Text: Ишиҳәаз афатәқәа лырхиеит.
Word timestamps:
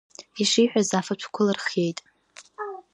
Ишиҳәаз 0.41 0.89
афатәқәа 0.99 1.41
лырхиеит. 1.47 1.99